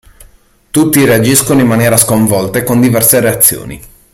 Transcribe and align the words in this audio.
Tutti 0.71 1.05
reagiscono 1.05 1.61
in 1.61 1.67
maniera 1.67 1.95
sconvolta 1.95 2.57
e 2.57 2.63
con 2.63 2.81
diverse 2.81 3.19
reazioni. 3.19 3.79